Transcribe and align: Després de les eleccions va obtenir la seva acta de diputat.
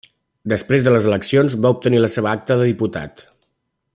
Després 0.53 0.85
de 0.87 0.93
les 0.95 1.07
eleccions 1.09 1.57
va 1.67 1.73
obtenir 1.77 2.01
la 2.05 2.11
seva 2.15 2.33
acta 2.39 2.61
de 2.63 2.69
diputat. 2.73 3.27